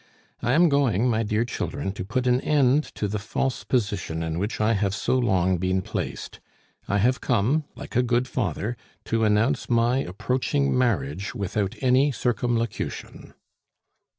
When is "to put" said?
1.91-2.25